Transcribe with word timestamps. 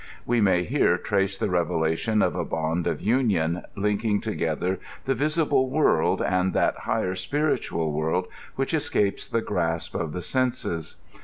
We 0.25 0.41
may 0.41 0.63
here 0.63 0.97
trace 0.97 1.37
the 1.37 1.45
revela 1.45 1.95
tion 1.95 2.23
of 2.23 2.35
a 2.35 2.43
bond 2.43 2.87
of 2.87 3.01
union, 3.01 3.61
linking 3.75 4.19
together 4.19 4.79
the 5.05 5.13
visible 5.13 5.69
world 5.69 6.23
and 6.23 6.53
that 6.53 6.75
higher 6.75 7.13
spiritual 7.13 7.91
world 7.91 8.25
which 8.55 8.73
escapes 8.73 9.27
the 9.27 9.41
grasp 9.41 9.95
ci 9.95 10.07
the 10.09 10.23
senses. 10.23 10.95